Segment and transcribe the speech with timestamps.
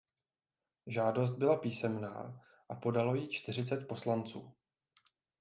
[0.87, 4.53] Žádost byla písemná a podalo ji čtyřicet poslanců.